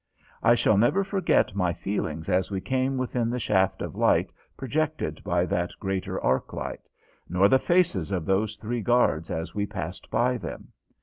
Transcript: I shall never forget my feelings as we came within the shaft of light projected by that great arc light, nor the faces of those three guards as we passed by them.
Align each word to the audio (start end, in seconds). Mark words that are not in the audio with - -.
I 0.41 0.55
shall 0.55 0.77
never 0.79 1.03
forget 1.03 1.55
my 1.55 1.73
feelings 1.73 2.27
as 2.27 2.49
we 2.49 2.59
came 2.59 2.97
within 2.97 3.29
the 3.29 3.37
shaft 3.37 3.83
of 3.83 3.95
light 3.95 4.31
projected 4.57 5.23
by 5.23 5.45
that 5.45 5.69
great 5.79 6.07
arc 6.07 6.53
light, 6.53 6.81
nor 7.29 7.47
the 7.47 7.59
faces 7.59 8.09
of 8.11 8.25
those 8.25 8.55
three 8.55 8.81
guards 8.81 9.29
as 9.29 9.53
we 9.53 9.67
passed 9.67 10.09
by 10.09 10.37
them. 10.39 10.69